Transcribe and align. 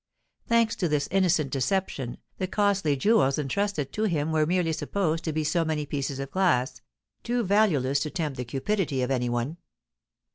Thanks 0.47 0.75
to 0.77 0.87
this 0.87 1.07
innocent 1.11 1.51
deception, 1.51 2.17
the 2.39 2.47
costly 2.47 2.97
jewels 2.97 3.37
entrusted 3.37 3.93
to 3.93 4.05
him 4.05 4.31
were 4.31 4.47
merely 4.47 4.73
supposed 4.73 5.23
to 5.25 5.31
be 5.31 5.43
so 5.43 5.63
many 5.63 5.85
pieces 5.85 6.17
of 6.17 6.31
glass, 6.31 6.81
too 7.21 7.43
valueless 7.43 7.99
to 7.99 8.09
tempt 8.09 8.37
the 8.37 8.45
cupidity 8.45 9.03
of 9.03 9.11
any 9.11 9.29
one. 9.29 9.57